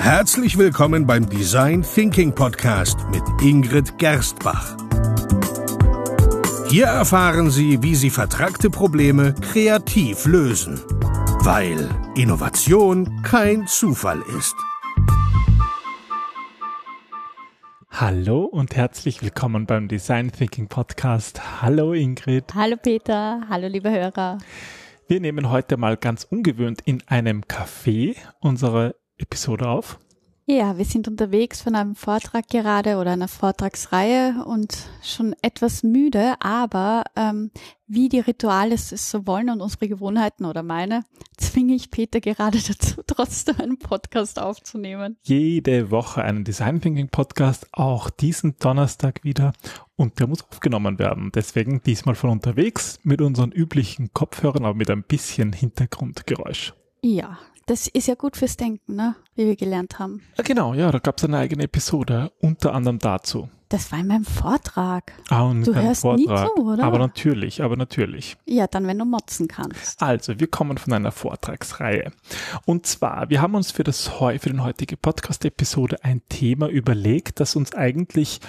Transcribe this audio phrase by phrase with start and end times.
[0.00, 4.74] Herzlich willkommen beim Design Thinking Podcast mit Ingrid Gerstbach.
[6.70, 10.80] Hier erfahren Sie, wie Sie vertragte Probleme kreativ lösen,
[11.42, 11.86] weil
[12.16, 14.56] Innovation kein Zufall ist.
[17.90, 21.60] Hallo und herzlich willkommen beim Design Thinking Podcast.
[21.60, 22.54] Hallo Ingrid.
[22.54, 24.38] Hallo Peter, hallo liebe Hörer.
[25.08, 29.98] Wir nehmen heute mal ganz ungewöhnt in einem Café unsere Episode auf.
[30.52, 36.34] Ja, wir sind unterwegs von einem Vortrag gerade oder einer Vortragsreihe und schon etwas müde,
[36.40, 37.52] aber ähm,
[37.86, 41.04] wie die Rituale es so wollen und unsere Gewohnheiten oder meine,
[41.36, 45.18] zwinge ich Peter gerade dazu, trotzdem einen Podcast aufzunehmen.
[45.22, 49.52] Jede Woche einen Design Thinking Podcast, auch diesen Donnerstag wieder
[49.94, 51.30] und der muss aufgenommen werden.
[51.32, 56.74] Deswegen diesmal von unterwegs mit unseren üblichen Kopfhörern, aber mit ein bisschen Hintergrundgeräusch.
[57.02, 57.38] Ja,
[57.70, 59.14] das ist ja gut fürs Denken, ne?
[59.36, 60.22] wie wir gelernt haben.
[60.42, 63.48] Genau, ja, da gab es eine eigene Episode, unter anderem dazu.
[63.68, 65.12] Das war in meinem Vortrag.
[65.28, 66.48] Ah, und du hörst Vortrag.
[66.48, 66.82] nie zu, oder?
[66.82, 68.36] Aber natürlich, aber natürlich.
[68.44, 70.02] Ja, dann, wenn du motzen kannst.
[70.02, 72.10] Also, wir kommen von einer Vortragsreihe.
[72.66, 77.54] Und zwar, wir haben uns für, das, für den heutige Podcast-Episode ein Thema überlegt, das
[77.54, 78.40] uns eigentlich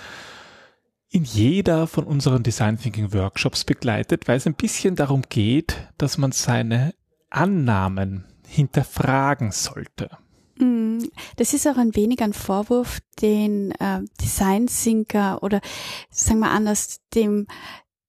[1.10, 6.18] in jeder von unseren Design Thinking Workshops begleitet, weil es ein bisschen darum geht, dass
[6.18, 6.96] man seine
[7.30, 10.10] Annahmen hinterfragen sollte.
[10.58, 11.00] Mm,
[11.38, 15.62] das ist auch ein wenig ein Vorwurf, den äh, Design Thinker oder
[16.10, 17.48] sagen wir anders, dem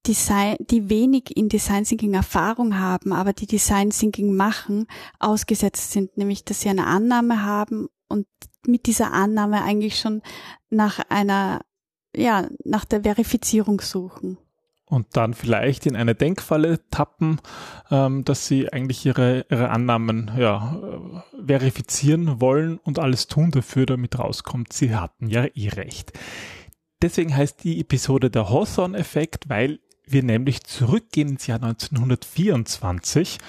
[0.05, 4.87] Design, die wenig in Design Thinking Erfahrung haben, aber die Design Thinking machen,
[5.19, 8.27] ausgesetzt sind, nämlich dass sie eine Annahme haben und
[8.67, 10.21] mit dieser Annahme eigentlich schon
[10.69, 11.61] nach einer,
[12.13, 14.37] ja, nach der Verifizierung suchen
[14.85, 17.39] und dann vielleicht in eine Denkfalle tappen,
[17.89, 23.85] ähm, dass sie eigentlich ihre, ihre Annahmen ja, äh, verifizieren wollen und alles tun dafür,
[23.85, 26.13] damit rauskommt, sie hatten ja eh recht.
[27.01, 33.39] Deswegen heißt die Episode der Hawthorne-Effekt, weil wir nämlich zurückgehen ins Jahr 1924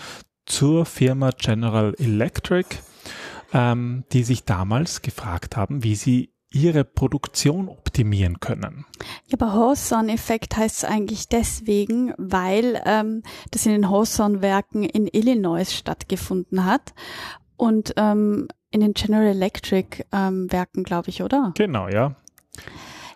[0.47, 2.77] zur Firma General Electric,
[3.53, 8.87] ähm, die sich damals gefragt haben, wie sie ihre Produktion optimieren können.
[9.27, 15.65] Ja, aber Hawthorne-Effekt heißt es eigentlich deswegen, weil ähm, das in den Hawthorne-Werken in Illinois
[15.65, 16.95] stattgefunden hat
[17.57, 21.53] und ähm, in den General Electric-Werken, ähm, glaube ich, oder?
[21.57, 22.17] Genau, ja.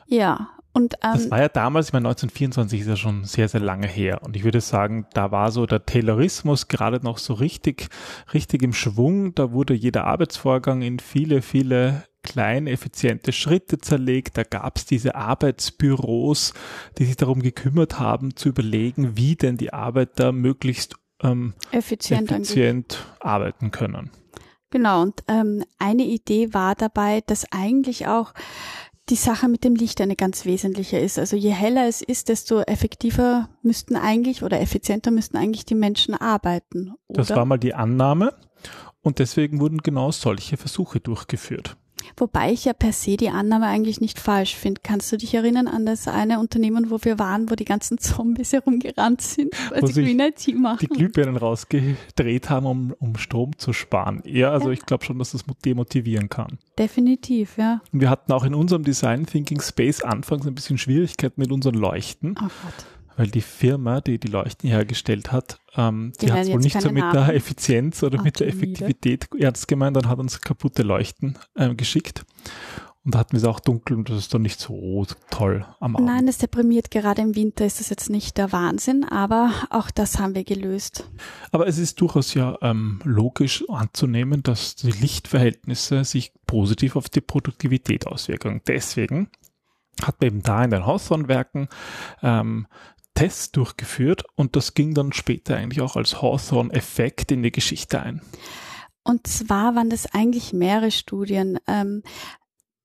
[0.06, 3.60] Ja, und, ähm, das war ja damals, ich meine 1924 ist ja schon sehr, sehr
[3.60, 4.20] lange her.
[4.22, 7.88] Und ich würde sagen, da war so der Taylorismus gerade noch so richtig,
[8.32, 9.34] richtig im Schwung.
[9.34, 12.04] Da wurde jeder Arbeitsvorgang in viele, viele
[12.38, 14.38] kleine, effiziente Schritte zerlegt.
[14.38, 16.54] Da gab es diese Arbeitsbüros,
[16.96, 23.04] die sich darum gekümmert haben, zu überlegen, wie denn die Arbeiter möglichst ähm, effizient, effizient
[23.18, 24.12] arbeiten können.
[24.70, 28.34] Genau, und ähm, eine Idee war dabei, dass eigentlich auch
[29.08, 31.18] die Sache mit dem Licht eine ganz wesentliche ist.
[31.18, 36.14] Also je heller es ist, desto effektiver müssten eigentlich oder effizienter müssten eigentlich die Menschen
[36.14, 36.92] arbeiten.
[37.08, 37.18] Oder?
[37.18, 38.32] Das war mal die Annahme
[39.00, 41.76] und deswegen wurden genau solche Versuche durchgeführt.
[42.16, 44.80] Wobei ich ja per se die Annahme eigentlich nicht falsch finde.
[44.82, 48.52] Kannst du dich erinnern an das eine Unternehmen, wo wir waren, wo die ganzen Zombies
[48.52, 50.78] herumgerannt sind, weil sie Green IT machen?
[50.80, 54.22] Die Glühbirnen rausgedreht haben, um, um Strom zu sparen.
[54.24, 54.72] Ja, also ja.
[54.72, 56.58] ich glaube schon, dass das demotivieren kann.
[56.78, 57.80] Definitiv, ja.
[57.92, 61.74] Und wir hatten auch in unserem Design Thinking Space anfangs ein bisschen Schwierigkeiten mit unseren
[61.74, 62.34] Leuchten.
[62.38, 62.86] Oh Gott
[63.18, 66.80] weil die Firma, die die Leuchten hergestellt hat, ähm, die, die hat es wohl nicht
[66.80, 67.14] so mit Namen.
[67.14, 71.76] der Effizienz oder Ach, mit der Effektivität ernst gemeint und hat uns kaputte Leuchten ähm,
[71.76, 72.24] geschickt.
[73.04, 75.96] Und da hatten wir es auch dunkel und das ist dann nicht so toll am
[75.96, 76.06] Abend.
[76.06, 76.92] Nein, das deprimiert.
[76.92, 81.10] Gerade im Winter ist das jetzt nicht der Wahnsinn, aber auch das haben wir gelöst.
[81.50, 87.20] Aber es ist durchaus ja ähm, logisch anzunehmen, dass die Lichtverhältnisse sich positiv auf die
[87.20, 88.60] Produktivität auswirken.
[88.68, 89.30] Deswegen
[90.02, 91.68] hat man eben da in den Hausfrauenwerken
[92.22, 92.68] ähm,
[93.18, 98.22] Tests durchgeführt und das ging dann später eigentlich auch als Hawthorne-Effekt in die Geschichte ein.
[99.02, 101.58] Und zwar waren das eigentlich mehrere Studien.
[101.66, 102.02] Ähm,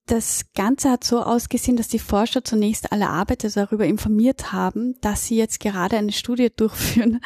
[0.08, 5.28] das Ganze hat so ausgesehen, dass die Forscher zunächst alle Arbeiter darüber informiert haben, dass
[5.28, 7.22] sie jetzt gerade eine Studie durchführen,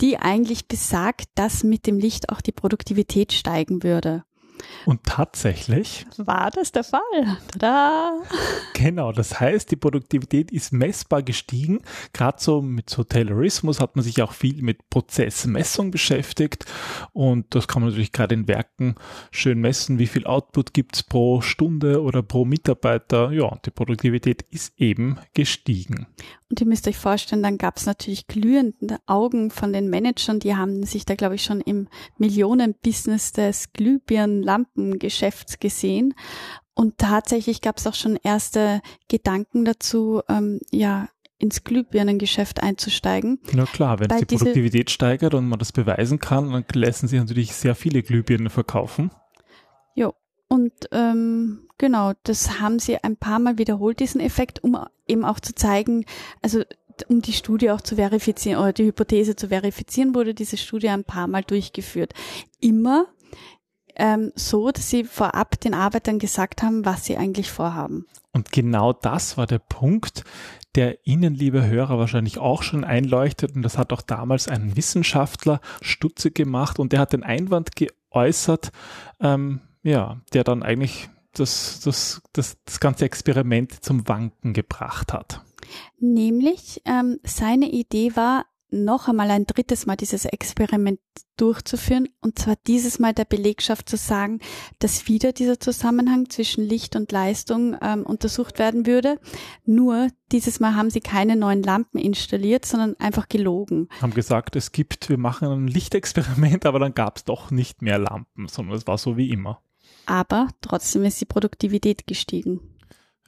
[0.00, 4.24] die eigentlich besagt, dass mit dem Licht auch die Produktivität steigen würde.
[4.86, 7.00] Und tatsächlich war das der Fall.
[7.52, 8.20] Tada!
[8.74, 11.80] Genau, das heißt, die Produktivität ist messbar gestiegen.
[12.12, 16.66] Gerade so mit so Taylorismus hat man sich auch viel mit Prozessmessung beschäftigt.
[17.12, 18.96] Und das kann man natürlich gerade in Werken
[19.30, 23.32] schön messen, wie viel Output gibt es pro Stunde oder pro Mitarbeiter.
[23.32, 26.06] Ja, die Produktivität ist eben gestiegen.
[26.54, 30.54] Und ihr müsst euch vorstellen, dann gab es natürlich glühende Augen von den Managern, die
[30.54, 36.14] haben sich da, glaube ich, schon im Millionenbusiness des Glühbirnenlampengeschäfts gesehen.
[36.72, 41.08] Und tatsächlich gab es auch schon erste Gedanken dazu, ähm, ja,
[41.38, 43.40] ins Glühbirnengeschäft einzusteigen.
[43.52, 47.18] Na klar, wenn es die Produktivität steigert und man das beweisen kann, dann lassen sich
[47.18, 49.10] natürlich sehr viele Glühbirnen verkaufen.
[49.96, 50.14] Jo,
[50.54, 54.78] und ähm, genau, das haben sie ein paar Mal wiederholt, diesen Effekt, um
[55.08, 56.04] eben auch zu zeigen,
[56.42, 56.62] also
[57.08, 61.02] um die Studie auch zu verifizieren oder die Hypothese zu verifizieren, wurde diese Studie ein
[61.02, 62.14] paar Mal durchgeführt.
[62.60, 63.06] Immer
[63.96, 68.06] ähm, so, dass sie vorab den Arbeitern gesagt haben, was sie eigentlich vorhaben.
[68.30, 70.22] Und genau das war der Punkt,
[70.76, 73.56] der Ihnen, liebe Hörer, wahrscheinlich auch schon einleuchtet.
[73.56, 78.70] Und das hat auch damals ein Wissenschaftler Stutze gemacht und der hat den Einwand geäußert,
[79.18, 85.42] ähm, ja, der dann eigentlich das, das, das, das ganze Experiment zum Wanken gebracht hat.
[85.98, 90.98] Nämlich, ähm, seine Idee war, noch einmal ein drittes Mal dieses Experiment
[91.36, 94.40] durchzuführen und zwar dieses Mal der Belegschaft zu sagen,
[94.80, 99.20] dass wieder dieser Zusammenhang zwischen Licht und Leistung ähm, untersucht werden würde.
[99.64, 103.88] Nur dieses Mal haben sie keine neuen Lampen installiert, sondern einfach gelogen.
[104.00, 107.98] Haben gesagt, es gibt, wir machen ein Lichtexperiment, aber dann gab es doch nicht mehr
[107.98, 109.60] Lampen, sondern es war so wie immer.
[110.06, 112.60] Aber trotzdem ist die Produktivität gestiegen.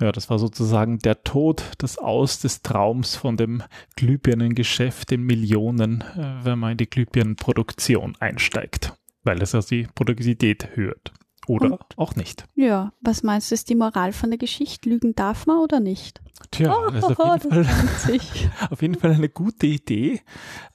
[0.01, 3.63] Ja, das war sozusagen der Tod, das Aus des Traums von dem
[3.97, 8.93] Glühbirnengeschäft in Millionen, äh, wenn man in die Glühbirnenproduktion einsteigt,
[9.25, 11.13] weil es ja die Produktivität hört.
[11.49, 12.45] Oder Und, auch nicht.
[12.57, 14.89] Ja, was meinst du, ist die Moral von der Geschichte?
[14.89, 16.21] Lügen darf man oder nicht?
[16.51, 20.21] Tja, oh, das ist auf jeden, Fall, auf jeden Fall eine gute Idee.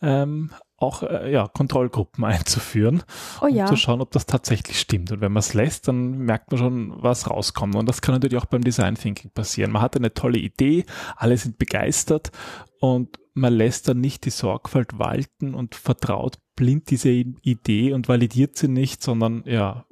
[0.02, 3.04] Ähm, auch äh, ja, Kontrollgruppen einzuführen,
[3.42, 3.64] oh, ja.
[3.64, 5.12] um zu schauen, ob das tatsächlich stimmt.
[5.12, 7.76] Und wenn man es lässt, dann merkt man schon, was rauskommt.
[7.76, 9.72] Und das kann natürlich auch beim Design Thinking passieren.
[9.72, 10.86] Man hat eine tolle Idee,
[11.16, 12.32] alle sind begeistert
[12.80, 18.58] und man lässt dann nicht die Sorgfalt walten und vertraut blind diese Idee und validiert
[18.58, 19.86] sie nicht, sondern ja,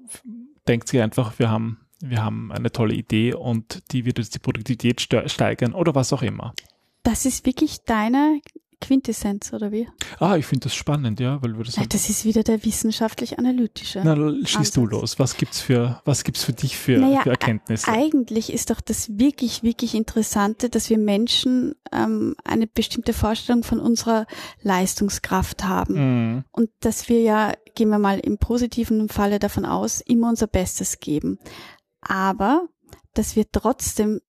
[0.68, 4.39] denkt sich einfach, wir haben, wir haben eine tolle Idee und die wird jetzt die
[4.39, 6.53] Produktivität steigern oder was auch immer.
[7.03, 8.41] Das ist wirklich deine
[8.81, 9.88] Quintessenz, oder wie?
[10.20, 11.76] Ah, ich finde das spannend, ja, weil wir das.
[11.76, 14.02] Ja, das ist wieder der wissenschaftlich-analytische.
[14.04, 14.72] Na, schieß Ansatz.
[14.72, 15.20] du los.
[15.20, 17.92] Was gibt's für, was gibt's für dich für, naja, für Erkenntnisse?
[17.92, 23.80] Eigentlich ist doch das wirklich, wirklich Interessante, dass wir Menschen ähm, eine bestimmte Vorstellung von
[23.80, 24.26] unserer
[24.62, 25.94] Leistungskraft haben.
[26.34, 26.44] Mhm.
[26.52, 31.00] Und dass wir ja, gehen wir mal im positiven Falle davon aus, immer unser Bestes
[31.00, 31.38] geben.
[32.02, 32.68] Aber,
[33.14, 34.22] dass wir trotzdem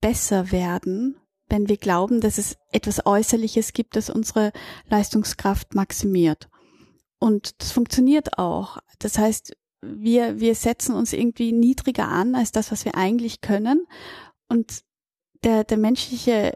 [0.00, 1.16] besser werden,
[1.48, 4.52] wenn wir glauben, dass es etwas Äußerliches gibt, das unsere
[4.88, 6.48] Leistungskraft maximiert.
[7.18, 8.78] Und das funktioniert auch.
[8.98, 13.86] Das heißt, wir, wir setzen uns irgendwie niedriger an als das, was wir eigentlich können.
[14.48, 14.82] Und
[15.42, 16.54] der, der menschliche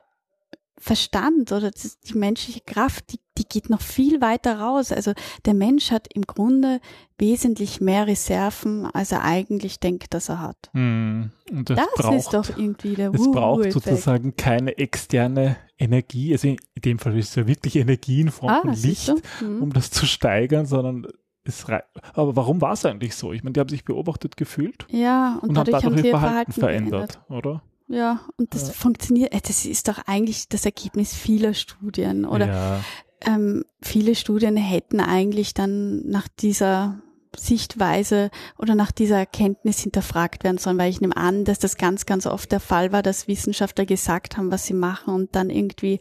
[0.81, 4.93] Verstand oder die menschliche Kraft, die, die geht noch viel weiter raus.
[4.93, 5.13] Also
[5.45, 6.81] der Mensch hat im Grunde
[7.19, 10.71] wesentlich mehr Reserven, als er eigentlich denkt, dass er hat.
[10.73, 16.49] Mm, das, das braucht, ist doch irgendwie der Es braucht sozusagen keine externe Energie, also
[16.49, 19.63] in dem Fall ist es ja wirklich Energie in Form ah, von Licht, mhm.
[19.63, 21.07] um das zu steigern, sondern
[21.45, 21.65] es
[22.13, 23.33] aber warum war es eigentlich so?
[23.33, 26.11] Ich meine, die haben sich beobachtet gefühlt ja, und, und dadurch haben, dadurch haben ihr
[26.11, 27.63] Verhalten, Verhalten verändert, verändert, oder?
[27.89, 28.73] Ja, und das ja.
[28.75, 32.27] funktioniert, äh, das ist doch eigentlich das Ergebnis vieler Studien.
[32.27, 32.81] Oder ja.
[33.27, 37.01] ähm, viele Studien hätten eigentlich dann nach dieser
[37.37, 42.07] Sichtweise oder nach dieser Erkenntnis hinterfragt werden sollen, weil ich nehme an, dass das ganz,
[42.07, 46.01] ganz oft der Fall war, dass Wissenschaftler gesagt haben, was sie machen und dann irgendwie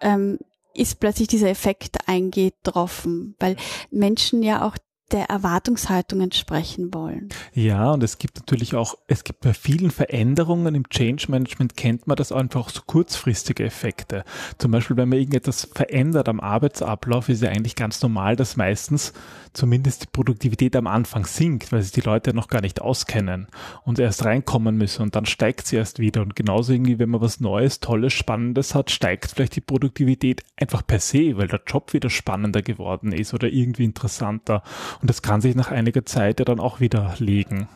[0.00, 0.38] ähm,
[0.74, 3.56] ist plötzlich dieser Effekt eingetroffen, weil
[3.90, 4.76] Menschen ja auch
[5.14, 7.28] der Erwartungshaltung entsprechen wollen.
[7.52, 12.08] Ja, und es gibt natürlich auch, es gibt bei vielen Veränderungen im Change Management kennt
[12.08, 14.24] man das einfach so kurzfristige Effekte.
[14.58, 19.12] Zum Beispiel, wenn man irgendetwas verändert am Arbeitsablauf, ist ja eigentlich ganz normal, dass meistens
[19.52, 23.46] zumindest die Produktivität am Anfang sinkt, weil sich die Leute noch gar nicht auskennen
[23.84, 26.22] und erst reinkommen müssen und dann steigt sie erst wieder.
[26.22, 30.84] Und genauso irgendwie, wenn man was Neues, Tolles, Spannendes hat, steigt vielleicht die Produktivität einfach
[30.84, 34.64] per se, weil der Job wieder spannender geworden ist oder irgendwie interessanter.
[35.04, 37.68] Und das kann sich nach einiger Zeit ja dann auch wieder legen.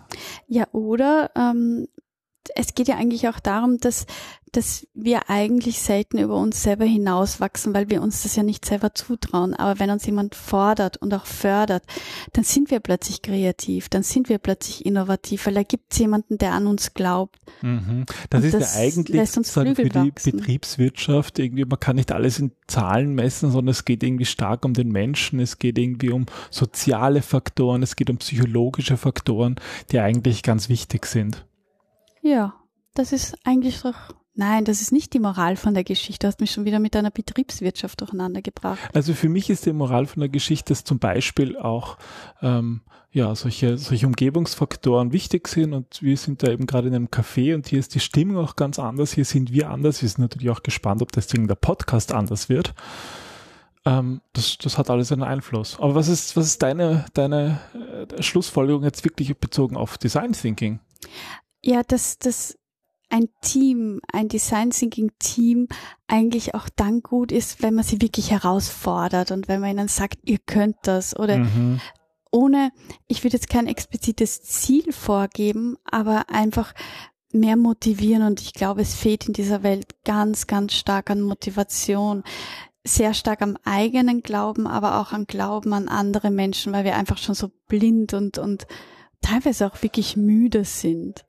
[0.47, 1.87] Ja, oder ähm,
[2.55, 4.07] es geht ja eigentlich auch darum, dass,
[4.53, 8.95] dass wir eigentlich selten über uns selber hinauswachsen, weil wir uns das ja nicht selber
[8.95, 9.55] zutrauen.
[9.55, 11.85] Aber wenn uns jemand fordert und auch fördert,
[12.33, 16.39] dann sind wir plötzlich kreativ, dann sind wir plötzlich innovativ, weil da gibt es jemanden,
[16.39, 17.39] der an uns glaubt.
[17.63, 18.07] Mhm.
[18.31, 20.39] Das und ist das ja eigentlich sozusagen für die wachsen.
[20.39, 24.75] Betriebswirtschaft irgendwie, man kann nicht alles in Zahlen messen, sondern es geht irgendwie stark um
[24.75, 29.57] den Menschen, es geht irgendwie um soziale Faktoren, es geht um psychologische Faktoren,
[29.91, 31.45] die eigentlich ganz wichtig sind.
[32.29, 32.55] Ja,
[32.95, 33.95] das ist eigentlich doch
[34.41, 36.21] Nein, das ist nicht die Moral von der Geschichte.
[36.21, 38.79] Du hast mich schon wieder mit einer Betriebswirtschaft durcheinander gebracht.
[38.95, 41.99] Also für mich ist die Moral von der Geschichte, dass zum Beispiel auch
[42.41, 47.09] ähm, ja solche solche Umgebungsfaktoren wichtig sind und wir sind da eben gerade in einem
[47.09, 49.13] Café und hier ist die Stimmung auch ganz anders.
[49.13, 50.03] Hier sind wir anders.
[50.03, 52.75] Wir sind natürlich auch gespannt, ob deswegen der Podcast anders wird.
[53.85, 55.81] Ähm, das, das hat alles einen Einfluss.
[55.81, 60.79] Aber was ist was ist deine deine äh, Schlussfolgerung jetzt wirklich bezogen auf Design Thinking?
[61.63, 62.57] Ja, das das
[63.11, 65.69] ein Team, ein Design Thinking Team
[66.07, 70.19] eigentlich auch dann gut ist, wenn man sie wirklich herausfordert und wenn man ihnen sagt,
[70.25, 71.81] ihr könnt das oder mhm.
[72.31, 72.71] ohne,
[73.07, 76.75] ich würde jetzt kein explizites Ziel vorgeben, aber einfach
[77.33, 82.25] mehr motivieren und ich glaube, es fehlt in dieser Welt ganz, ganz stark an Motivation
[82.85, 87.19] sehr stark am eigenen Glauben, aber auch an Glauben an andere Menschen, weil wir einfach
[87.19, 88.67] schon so blind und, und
[89.21, 91.25] teilweise auch wirklich müde sind.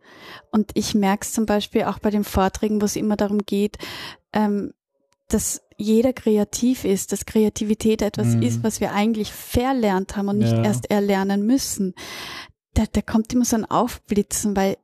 [0.52, 3.78] Und ich merke es zum Beispiel auch bei den Vorträgen, wo es immer darum geht,
[4.34, 4.74] ähm,
[5.28, 8.42] dass jeder kreativ ist, dass Kreativität etwas mhm.
[8.42, 10.64] ist, was wir eigentlich verlernt haben und nicht ja.
[10.64, 11.94] erst erlernen müssen.
[12.74, 14.78] Da, da kommt immer so ein Aufblitzen, weil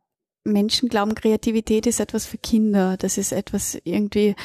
[0.46, 2.98] Menschen glauben, Kreativität ist etwas für Kinder.
[2.98, 4.36] Das ist etwas irgendwie.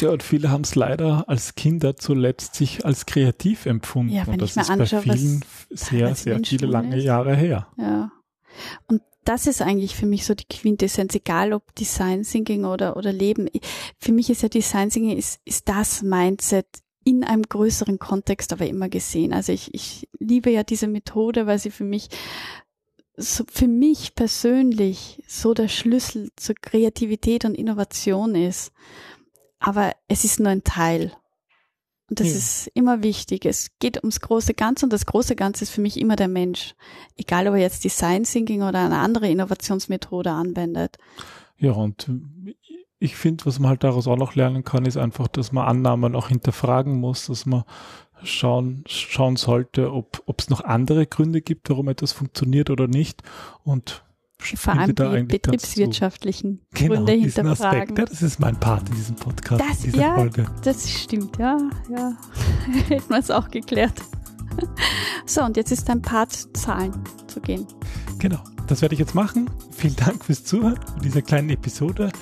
[0.00, 4.12] Ja, und viele haben es leider als Kinder zuletzt sich als kreativ empfunden.
[4.12, 7.04] Ja, wenn und das ich mir ist anschaue, bei vielen sehr, sehr viele lange ist.
[7.04, 7.68] Jahre her.
[7.78, 8.12] Ja.
[8.86, 13.12] Und das ist eigentlich für mich so die Quintessenz, egal ob Design Thinking oder, oder
[13.12, 13.48] Leben.
[13.98, 16.66] Für mich ist ja Design Thinking ist, ist das Mindset
[17.04, 19.32] in einem größeren Kontext aber immer gesehen.
[19.32, 22.08] Also ich, ich liebe ja diese Methode, weil sie für mich
[23.16, 28.72] so für mich persönlich so der Schlüssel zur Kreativität und Innovation ist.
[29.58, 31.12] Aber es ist nur ein Teil.
[32.08, 32.34] Und das ja.
[32.36, 33.46] ist immer wichtig.
[33.46, 36.74] Es geht ums große Ganze und das große Ganze ist für mich immer der Mensch.
[37.16, 40.98] Egal, ob er jetzt Design Thinking oder eine andere Innovationsmethode anwendet.
[41.58, 42.08] Ja, und
[42.98, 46.14] ich finde, was man halt daraus auch noch lernen kann, ist einfach, dass man Annahmen
[46.14, 47.64] auch hinterfragen muss, dass man
[48.22, 53.22] schauen, schauen sollte, ob es noch andere Gründe gibt, warum etwas funktioniert oder nicht.
[53.64, 54.04] Und
[54.38, 57.80] vor allem die betriebswirtschaftlichen genau, Gründe hinterfragen.
[57.80, 60.46] Aspekt, ja, das ist mein Part in diesem Podcast, das, in dieser ja, Folge.
[60.62, 61.58] Das stimmt, ja,
[61.90, 62.16] ja.
[62.88, 63.94] Hätten wir es auch geklärt.
[65.28, 66.92] So, und jetzt ist dein Part, Zahlen
[67.26, 67.66] zu gehen.
[68.20, 69.50] Genau, das werde ich jetzt machen.
[69.72, 72.12] Vielen Dank fürs Zuhören in dieser kleinen Episode.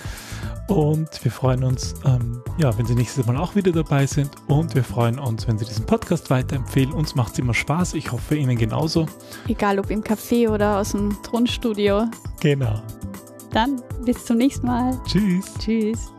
[0.69, 4.31] Und wir freuen uns, ähm, ja, wenn Sie nächstes Mal auch wieder dabei sind.
[4.49, 6.93] Und wir freuen uns, wenn Sie diesen Podcast weiterempfehlen.
[6.93, 7.93] Uns macht es immer Spaß.
[7.95, 9.07] Ich hoffe, Ihnen genauso.
[9.47, 12.07] Egal ob im Café oder aus dem Tonstudio.
[12.41, 12.83] Genau.
[13.53, 14.99] Dann bis zum nächsten Mal.
[15.07, 15.53] Tschüss.
[15.59, 16.11] Tschüss.